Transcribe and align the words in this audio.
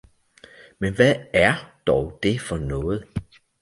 Men 0.79 0.93
hvad 0.95 1.15
er 1.33 1.81
dog 1.87 2.19
det 2.23 2.41
for 2.41 2.57
noget! 2.57 3.05